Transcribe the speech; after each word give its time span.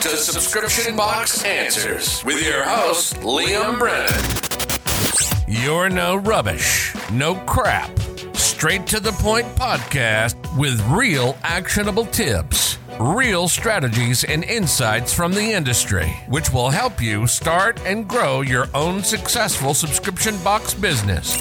to 0.00 0.16
Subscription 0.16 0.96
Box 0.96 1.44
Answers 1.44 2.24
with 2.24 2.42
your 2.42 2.62
host, 2.64 3.16
Liam 3.16 3.78
Brennan. 3.78 4.08
You're 5.46 5.90
no 5.90 6.16
rubbish, 6.16 6.94
no 7.12 7.34
crap. 7.34 7.90
Straight 8.34 8.86
to 8.86 9.00
the 9.00 9.12
point 9.12 9.46
podcast 9.56 10.36
with 10.56 10.80
real 10.86 11.36
actionable 11.42 12.06
tips, 12.06 12.78
real 12.98 13.46
strategies, 13.46 14.24
and 14.24 14.42
insights 14.44 15.12
from 15.12 15.32
the 15.34 15.52
industry, 15.52 16.08
which 16.28 16.50
will 16.50 16.70
help 16.70 17.02
you 17.02 17.26
start 17.26 17.78
and 17.84 18.08
grow 18.08 18.40
your 18.40 18.68
own 18.72 19.02
successful 19.02 19.74
subscription 19.74 20.34
box 20.42 20.72
business. 20.72 21.36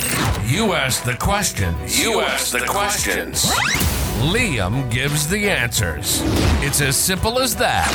You 0.51 0.73
ask 0.73 1.05
the 1.05 1.15
questions. 1.15 1.97
You 2.03 2.19
ask 2.19 2.51
the 2.51 2.65
questions. 2.65 3.49
Liam 4.19 4.91
gives 4.91 5.29
the 5.29 5.49
answers. 5.49 6.21
It's 6.61 6.81
as 6.81 6.97
simple 6.97 7.39
as 7.39 7.55
that. 7.55 7.87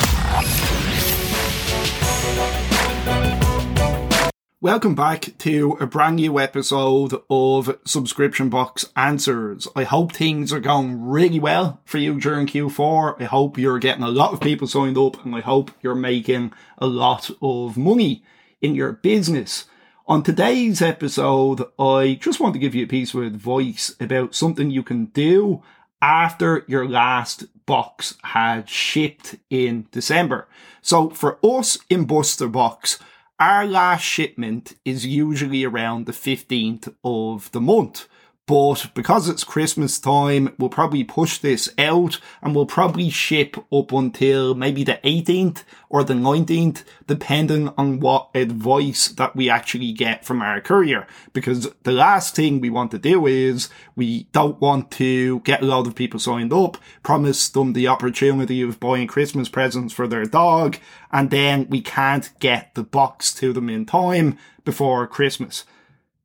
Welcome 4.59 4.95
back 4.95 5.37
to 5.37 5.77
a 5.79 5.85
brand 5.85 6.15
new 6.15 6.39
episode 6.39 7.13
of 7.29 7.77
Subscription 7.85 8.49
Box 8.49 8.89
Answers. 8.95 9.67
I 9.75 9.83
hope 9.83 10.13
things 10.13 10.51
are 10.51 10.59
going 10.59 11.05
really 11.05 11.39
well 11.39 11.79
for 11.85 11.99
you 11.99 12.19
during 12.19 12.47
Q4. 12.47 13.21
I 13.21 13.25
hope 13.25 13.59
you're 13.59 13.77
getting 13.77 14.03
a 14.03 14.07
lot 14.07 14.33
of 14.33 14.41
people 14.41 14.67
signed 14.67 14.97
up 14.97 15.23
and 15.23 15.35
I 15.35 15.41
hope 15.41 15.69
you're 15.83 15.93
making 15.93 16.53
a 16.79 16.87
lot 16.87 17.29
of 17.39 17.77
money 17.77 18.23
in 18.61 18.73
your 18.73 18.93
business. 18.93 19.65
On 20.07 20.23
today's 20.23 20.81
episode, 20.81 21.61
I 21.77 22.17
just 22.19 22.39
want 22.39 22.53
to 22.53 22.59
give 22.59 22.73
you 22.73 22.85
a 22.85 22.87
piece 22.87 23.13
of 23.13 23.21
advice 23.21 23.95
about 23.99 24.33
something 24.33 24.71
you 24.71 24.81
can 24.81 25.05
do 25.05 25.61
after 26.05 26.63
your 26.67 26.87
last 26.87 27.45
box 27.65 28.13
had 28.21 28.69
shipped 28.69 29.37
in 29.49 29.87
December. 29.89 30.47
So 30.83 31.09
for 31.09 31.39
us 31.43 31.79
in 31.89 32.05
Buster 32.05 32.47
Box, 32.47 32.99
our 33.39 33.65
last 33.65 34.03
shipment 34.03 34.75
is 34.85 35.07
usually 35.07 35.63
around 35.63 36.05
the 36.05 36.11
15th 36.11 36.93
of 37.03 37.51
the 37.53 37.59
month. 37.59 38.07
But 38.47 38.91
because 38.93 39.27
it's 39.27 39.43
Christmas 39.43 39.97
time, 39.97 40.53
we'll 40.59 40.69
probably 40.69 41.03
push 41.03 41.39
this 41.39 41.67
out 41.79 42.19
and 42.43 42.53
we'll 42.53 42.67
probably 42.67 43.09
ship 43.09 43.57
up 43.73 43.91
until 43.91 44.53
maybe 44.53 44.83
the 44.83 44.99
18th 45.03 45.63
or 45.89 46.03
the 46.03 46.13
19th, 46.13 46.83
depending 47.07 47.69
on 47.75 47.99
what 47.99 48.29
advice 48.35 49.07
that 49.07 49.35
we 49.35 49.49
actually 49.49 49.91
get 49.93 50.23
from 50.23 50.43
our 50.43 50.61
courier. 50.61 51.07
Because 51.33 51.73
the 51.81 51.91
last 51.91 52.35
thing 52.35 52.61
we 52.61 52.69
want 52.69 52.91
to 52.91 52.99
do 52.99 53.25
is 53.25 53.69
we 53.95 54.27
don't 54.31 54.61
want 54.61 54.91
to 54.91 55.39
get 55.39 55.63
a 55.63 55.65
lot 55.65 55.87
of 55.87 55.95
people 55.95 56.19
signed 56.19 56.53
up, 56.53 56.77
promise 57.01 57.49
them 57.49 57.73
the 57.73 57.87
opportunity 57.87 58.61
of 58.61 58.79
buying 58.79 59.07
Christmas 59.07 59.49
presents 59.49 59.91
for 59.91 60.07
their 60.07 60.25
dog, 60.25 60.77
and 61.11 61.31
then 61.31 61.65
we 61.67 61.81
can't 61.81 62.31
get 62.39 62.75
the 62.75 62.83
box 62.83 63.33
to 63.33 63.53
them 63.53 63.69
in 63.69 63.87
time 63.87 64.37
before 64.63 65.07
Christmas 65.07 65.63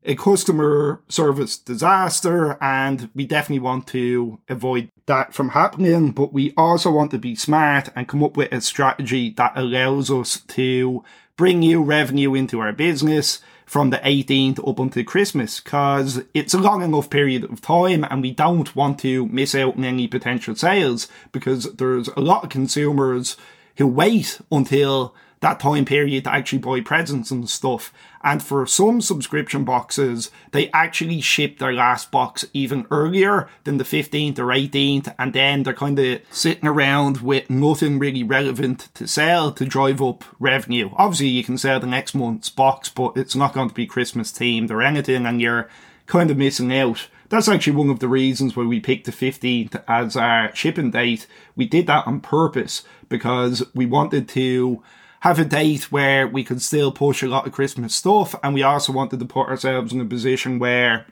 a 0.05 0.15
customer 0.15 1.01
service 1.09 1.59
disaster 1.59 2.57
and 2.61 3.11
we 3.15 3.27
definitely 3.27 3.61
want 3.61 3.87
to 3.87 4.39
avoid 4.49 4.91
that 5.07 5.35
from 5.35 5.51
happening 5.51 6.11
but 6.11 6.33
we 6.33 6.55
also 6.57 6.91
want 6.91 7.11
to 7.11 7.19
be 7.19 7.35
smart 7.35 7.91
and 7.95 8.09
come 8.09 8.25
up 8.25 8.37
with 8.37 8.51
a 8.53 8.61
strategy 8.61 9.31
that 9.31 9.53
allows 9.55 10.11
us 10.11 10.41
to 10.41 11.05
bring 11.37 11.61
new 11.61 11.83
revenue 11.83 12.35
into 12.35 12.61
our 12.61 12.73
business 12.73 13.41
from 13.71 13.91
the 13.91 13.99
18th 13.99 14.69
up 14.69 14.81
until 14.81 15.05
Christmas 15.05 15.61
because 15.61 16.23
it's 16.35 16.55
a 16.55 16.59
long 16.59 16.83
enough 16.83 17.09
period 17.09 17.45
of 17.45 17.61
time 17.61 18.05
and 18.11 18.21
we 18.21 18.33
don't 18.33 18.75
want 18.75 18.99
to 18.99 19.27
miss 19.29 19.55
out 19.55 19.77
on 19.77 19.85
any 19.85 20.09
potential 20.09 20.57
sales 20.57 21.07
because 21.31 21.73
there's 21.75 22.09
a 22.09 22.21
lot 22.21 22.43
of 22.43 22.51
consumers 22.51 23.37
who 23.77 23.87
wait 23.87 24.41
until 24.51 25.15
that 25.41 25.59
time 25.59 25.87
period 25.87 26.25
to 26.25 26.33
actually 26.33 26.59
buy 26.59 26.81
presents 26.81 27.31
and 27.31 27.49
stuff. 27.49 27.93
And 28.23 28.43
for 28.43 28.67
some 28.67 29.01
subscription 29.01 29.65
boxes, 29.65 30.31
they 30.53 30.71
actually 30.73 31.23
ship 31.23 31.59
their 31.59 31.73
last 31.73 32.11
box 32.11 32.45
even 32.53 32.87
earlier 32.91 33.49
than 33.65 33.79
the 33.79 33.85
15th 33.85 34.39
or 34.39 34.47
18th. 34.47 35.15
And 35.19 35.33
then 35.33 35.63
they're 35.63 35.73
kind 35.73 35.99
of 35.99 36.21
sitting 36.31 36.67
around 36.67 37.23
with 37.23 37.49
nothing 37.49 37.99
really 37.99 38.23
relevant 38.23 38.89
to 38.95 39.07
sell 39.07 39.51
to 39.53 39.65
drive 39.65 40.03
up 40.03 40.25
revenue. 40.39 40.91
Obviously, 40.97 41.29
you 41.29 41.43
can 41.43 41.57
sell 41.57 41.81
the 41.81 41.87
next 41.87 42.15
month's 42.15 42.51
box, 42.51 42.91
but 42.91 43.17
it's 43.17 43.35
not 43.35 43.55
going 43.55 43.69
to 43.69 43.75
be 43.75 43.87
Christmas 43.87 44.31
themed 44.31 44.71
or 44.71 44.83
anything. 44.83 45.25
And 45.25 45.41
you're 45.41 45.71
kind 46.07 46.31
of 46.31 46.37
missing 46.37 46.75
out. 46.75 47.09
That's 47.31 47.49
actually 47.49 47.77
one 47.77 47.91
of 47.91 48.01
the 48.01 48.09
reasons 48.09 48.57
why 48.57 48.65
we 48.65 48.81
picked 48.81 49.07
the 49.07 49.13
15th 49.13 49.83
as 49.89 50.17
our 50.17 50.55
shipping 50.55 50.91
date. 50.91 51.27
We 51.57 51.65
did 51.65 51.87
that 51.87 52.07
on 52.07 52.21
purpose 52.21 52.83
because 53.09 53.65
we 53.75 53.87
wanted 53.87 54.29
to 54.31 54.83
have 55.21 55.39
a 55.39 55.45
date 55.45 55.93
where 55.93 56.27
we 56.27 56.43
could 56.43 56.63
still 56.63 56.93
push 56.93 57.23
a 57.23 57.29
lot 57.29 57.47
of 57.47 57.53
Christmas 57.53 57.95
stuff, 57.95 58.35
and 58.43 58.55
we 58.55 58.63
also 58.63 58.93
wanted 58.93 59.21
to 59.21 59.27
put 59.27 59.49
ourselves 59.49 59.93
in 59.93 60.01
a 60.01 60.05
position 60.05 60.59
where 60.59 61.07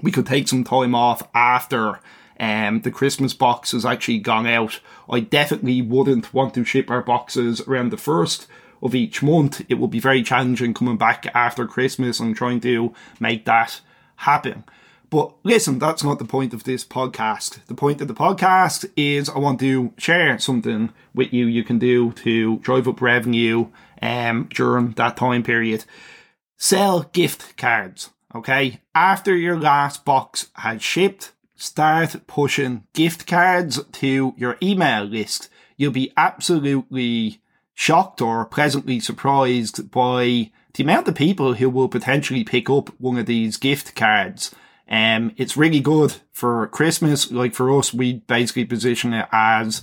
we 0.00 0.10
could 0.10 0.26
take 0.26 0.48
some 0.48 0.64
time 0.64 0.94
off 0.94 1.22
after 1.34 2.00
um, 2.38 2.80
the 2.80 2.90
Christmas 2.90 3.34
box 3.34 3.72
has 3.72 3.84
actually 3.84 4.18
gone 4.18 4.46
out. 4.46 4.80
I 5.10 5.20
definitely 5.20 5.82
wouldn't 5.82 6.32
want 6.32 6.54
to 6.54 6.64
ship 6.64 6.90
our 6.90 7.02
boxes 7.02 7.60
around 7.62 7.90
the 7.90 7.96
first 7.96 8.46
of 8.82 8.94
each 8.94 9.22
month. 9.22 9.62
It 9.68 9.74
would 9.74 9.90
be 9.90 10.00
very 10.00 10.22
challenging 10.22 10.72
coming 10.72 10.96
back 10.96 11.26
after 11.34 11.66
Christmas 11.66 12.18
and 12.18 12.34
trying 12.34 12.60
to 12.60 12.94
make 13.18 13.44
that 13.44 13.80
happen. 14.16 14.64
But 15.10 15.34
listen, 15.42 15.80
that's 15.80 16.04
not 16.04 16.20
the 16.20 16.24
point 16.24 16.54
of 16.54 16.62
this 16.62 16.84
podcast. 16.84 17.66
The 17.66 17.74
point 17.74 18.00
of 18.00 18.06
the 18.06 18.14
podcast 18.14 18.88
is 18.96 19.28
I 19.28 19.38
want 19.38 19.58
to 19.58 19.92
share 19.98 20.38
something 20.38 20.92
with 21.12 21.32
you 21.32 21.46
you 21.46 21.64
can 21.64 21.80
do 21.80 22.12
to 22.12 22.58
drive 22.58 22.86
up 22.86 23.00
revenue 23.00 23.66
um, 24.00 24.48
during 24.54 24.92
that 24.92 25.16
time 25.16 25.42
period. 25.42 25.84
Sell 26.56 27.02
gift 27.12 27.56
cards, 27.56 28.10
okay? 28.34 28.80
After 28.94 29.36
your 29.36 29.58
last 29.58 30.04
box 30.04 30.46
has 30.54 30.80
shipped, 30.80 31.32
start 31.56 32.28
pushing 32.28 32.84
gift 32.92 33.26
cards 33.26 33.82
to 33.84 34.34
your 34.36 34.56
email 34.62 35.02
list. 35.02 35.48
You'll 35.76 35.90
be 35.90 36.12
absolutely 36.16 37.40
shocked 37.74 38.22
or 38.22 38.44
pleasantly 38.44 39.00
surprised 39.00 39.90
by 39.90 40.52
the 40.74 40.84
amount 40.84 41.08
of 41.08 41.16
people 41.16 41.54
who 41.54 41.68
will 41.68 41.88
potentially 41.88 42.44
pick 42.44 42.70
up 42.70 42.90
one 43.00 43.18
of 43.18 43.26
these 43.26 43.56
gift 43.56 43.96
cards. 43.96 44.54
Um, 44.90 45.32
it's 45.36 45.56
really 45.56 45.80
good 45.80 46.16
for 46.32 46.66
Christmas. 46.68 47.30
Like 47.30 47.54
for 47.54 47.76
us, 47.78 47.94
we 47.94 48.14
basically 48.14 48.64
position 48.64 49.14
it 49.14 49.28
as 49.30 49.82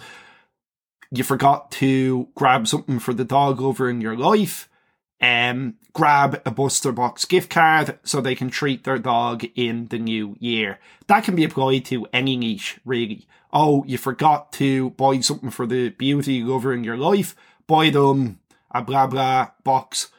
you 1.12 1.24
forgot 1.24 1.72
to 1.72 2.28
grab 2.36 2.68
something 2.68 3.00
for 3.00 3.14
the 3.14 3.24
dog 3.24 3.62
over 3.62 3.90
in 3.90 4.02
your 4.02 4.18
life. 4.18 4.70
Um, 5.22 5.76
grab 5.94 6.42
a 6.46 6.52
Buster 6.52 6.92
Box 6.92 7.26
gift 7.26 7.50
card 7.50 7.98
so 8.04 8.22
they 8.22 8.36
can 8.36 8.50
treat 8.50 8.84
their 8.84 9.00
dog 9.00 9.46
in 9.56 9.88
the 9.88 9.98
new 9.98 10.36
year. 10.40 10.80
That 11.08 11.24
can 11.24 11.36
be 11.36 11.46
applied 11.46 11.86
to 11.86 12.08
any 12.14 12.38
niche, 12.38 12.80
really. 12.86 13.26
Oh, 13.52 13.84
you 13.88 13.98
forgot 13.98 14.52
to 14.54 14.92
buy 14.92 15.22
something 15.22 15.50
for 15.50 15.66
the 15.66 15.90
beauty 15.90 16.44
lover 16.44 16.74
in 16.74 16.84
your 16.84 16.98
life. 16.98 17.36
Buy 17.66 17.90
them 17.90 18.40
a 18.72 18.82
blah 18.82 19.08
blah 19.08 19.52
box 19.64 20.10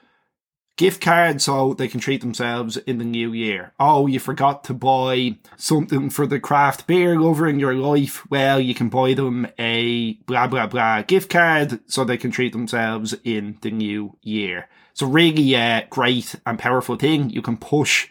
gift 0.78 1.02
card 1.02 1.42
so 1.42 1.74
they 1.74 1.88
can 1.88 2.00
treat 2.00 2.22
themselves 2.22 2.78
in 2.78 2.96
the 2.96 3.04
new 3.04 3.32
year. 3.32 3.74
Oh, 3.78 4.06
you 4.06 4.18
forgot 4.18 4.64
to 4.64 4.74
buy 4.74 5.36
something 5.56 6.08
for 6.08 6.26
the 6.26 6.40
craft 6.40 6.86
beer 6.86 7.20
lover 7.20 7.46
in 7.46 7.58
your 7.58 7.74
life. 7.74 8.28
Well, 8.30 8.58
you 8.58 8.74
can 8.74 8.88
buy 8.88 9.12
them 9.12 9.48
a 9.58 10.14
blah 10.24 10.46
blah 10.46 10.68
blah 10.68 11.02
gift 11.02 11.28
card 11.28 11.80
so 11.90 12.04
they 12.04 12.16
can 12.16 12.30
treat 12.30 12.52
themselves 12.52 13.14
in 13.24 13.58
the 13.60 13.70
new 13.70 14.16
year. 14.22 14.68
So 14.94 15.06
really 15.06 15.54
a 15.54 15.86
great 15.90 16.36
and 16.46 16.58
powerful 16.58 16.96
thing. 16.96 17.28
You 17.30 17.42
can 17.42 17.56
push 17.56 18.08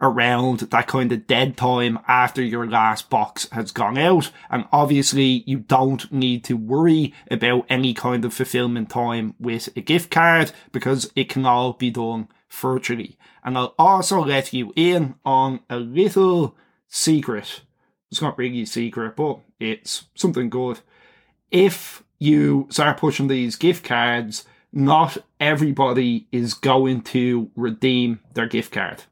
around 0.00 0.60
that 0.60 0.86
kind 0.86 1.12
of 1.12 1.26
dead 1.26 1.56
time 1.56 1.98
after 2.08 2.42
your 2.42 2.66
last 2.66 3.10
box 3.10 3.48
has 3.52 3.70
gone 3.72 3.98
out. 3.98 4.30
And 4.48 4.64
obviously 4.72 5.44
you 5.46 5.58
don't 5.58 6.10
need 6.10 6.44
to 6.44 6.56
worry 6.56 7.12
about 7.30 7.66
any 7.68 7.94
kind 7.94 8.24
of 8.24 8.32
fulfillment 8.34 8.90
time 8.90 9.34
with 9.38 9.68
a 9.76 9.80
gift 9.80 10.10
card 10.10 10.52
because 10.72 11.10
it 11.14 11.28
can 11.28 11.44
all 11.44 11.74
be 11.74 11.90
done 11.90 12.28
virtually. 12.50 13.18
And 13.44 13.56
I'll 13.56 13.74
also 13.78 14.24
let 14.24 14.52
you 14.52 14.72
in 14.76 15.14
on 15.24 15.60
a 15.68 15.76
little 15.76 16.56
secret. 16.88 17.62
It's 18.10 18.22
not 18.22 18.38
really 18.38 18.62
a 18.62 18.66
secret, 18.66 19.16
but 19.16 19.40
it's 19.58 20.06
something 20.14 20.50
good. 20.50 20.80
If 21.50 22.02
you 22.18 22.66
start 22.70 22.98
pushing 22.98 23.28
these 23.28 23.56
gift 23.56 23.84
cards, 23.84 24.44
not 24.72 25.18
everybody 25.38 26.28
is 26.30 26.54
going 26.54 27.02
to 27.02 27.50
redeem 27.56 28.20
their 28.34 28.46
gift 28.46 28.72
card. 28.72 29.04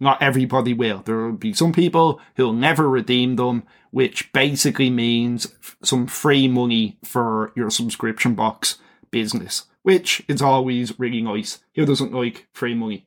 Not 0.00 0.22
everybody 0.22 0.74
will. 0.74 1.02
There 1.04 1.16
will 1.16 1.32
be 1.32 1.52
some 1.52 1.72
people 1.72 2.20
who'll 2.36 2.52
never 2.52 2.88
redeem 2.88 3.36
them, 3.36 3.64
which 3.90 4.32
basically 4.32 4.90
means 4.90 5.52
some 5.82 6.06
free 6.06 6.46
money 6.46 6.98
for 7.04 7.52
your 7.56 7.70
subscription 7.70 8.34
box 8.34 8.78
business, 9.10 9.64
which 9.82 10.22
is 10.28 10.40
always 10.40 10.98
really 10.98 11.20
nice. 11.20 11.58
Who 11.74 11.84
doesn't 11.84 12.14
like 12.14 12.46
free 12.52 12.74
money? 12.74 13.06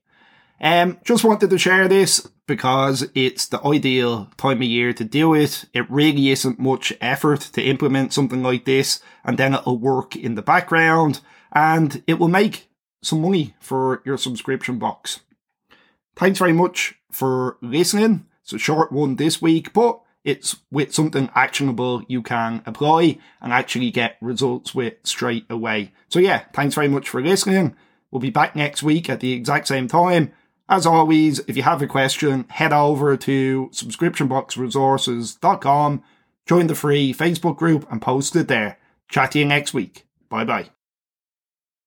Um, 0.60 1.00
just 1.04 1.24
wanted 1.24 1.50
to 1.50 1.58
share 1.58 1.88
this 1.88 2.30
because 2.46 3.10
it's 3.16 3.48
the 3.48 3.66
ideal 3.66 4.30
time 4.38 4.58
of 4.58 4.64
year 4.64 4.94
to 4.94 5.04
do 5.04 5.34
it. 5.34 5.66
It 5.74 5.90
really 5.90 6.30
isn't 6.30 6.60
much 6.60 6.94
effort 7.02 7.40
to 7.54 7.64
implement 7.64 8.14
something 8.14 8.44
like 8.44 8.66
this, 8.66 9.02
and 9.24 9.38
then 9.38 9.54
it'll 9.56 9.80
work 9.80 10.16
in 10.16 10.36
the 10.36 10.42
background 10.42 11.22
and 11.54 12.04
it 12.08 12.20
will 12.20 12.28
make 12.28 12.70
some 13.02 13.22
money 13.22 13.56
for 13.60 14.02
your 14.06 14.18
subscription 14.18 14.78
box. 14.78 15.22
Thanks 16.16 16.40
very 16.40 16.54
much 16.54 16.96
for 17.12 17.58
listening. 17.62 18.26
It's 18.44 18.54
a 18.54 18.58
short 18.58 18.92
one 18.92 19.16
this 19.16 19.42
week, 19.42 19.74
but 19.74 20.02
it's 20.24 20.58
with 20.72 20.94
something 20.94 21.32
actionable 21.34 22.04
you 22.08 22.22
can 22.22 22.62
apply 22.66 23.18
and 23.42 23.52
actually 23.52 23.90
get 23.92 24.18
results 24.22 24.76
with 24.76 24.94
straight 25.04 25.46
away. 25.50 25.92
So 26.10 26.20
yeah, 26.20 26.44
thanks 26.54 26.76
very 26.76 26.88
much 26.88 27.10
for 27.10 27.20
listening. 27.22 27.76
We'll 28.12 28.20
be 28.20 28.30
back 28.30 28.56
next 28.56 28.84
week 28.84 29.10
at 29.10 29.20
the 29.20 29.34
exact 29.34 29.68
same 29.68 29.88
time. 29.88 30.32
As 30.70 30.86
always, 30.86 31.40
if 31.48 31.58
you 31.58 31.64
have 31.64 31.82
a 31.82 31.88
question, 31.88 32.46
head 32.50 32.72
over 32.72 33.18
to 33.18 33.70
subscriptionboxresources.com, 33.74 36.04
join 36.46 36.68
the 36.68 36.76
free 36.76 37.14
Facebook 37.14 37.58
group 37.58 37.92
and 37.92 38.00
post 38.02 38.34
it 38.36 38.48
there. 38.48 38.78
Chat 39.10 39.32
to 39.32 39.40
you 39.40 39.46
next 39.46 39.74
week. 39.74 40.06
Bye 40.30 40.46
bye. 40.46 40.70